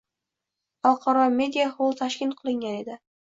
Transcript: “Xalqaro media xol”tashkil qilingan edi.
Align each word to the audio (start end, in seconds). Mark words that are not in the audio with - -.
“Xalqaro 0.87 1.25
media 1.41 1.67
xol”tashkil 1.75 2.33
qilingan 2.41 2.81
edi. 2.81 2.99